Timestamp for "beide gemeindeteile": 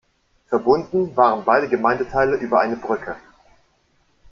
1.45-2.35